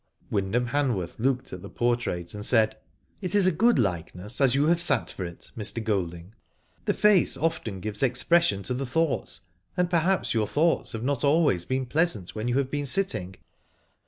[0.31, 2.73] Wyndham Hanworth looked at the portrait and said:^"
[3.21, 5.83] It is a good likeness as you have sat for it, Mr.
[5.83, 6.33] Golding.
[6.85, 9.41] The face often gives expression to the thoughts,
[9.77, 13.35] and perhaps your thoughts have not always been pleasant when you have been sitting.''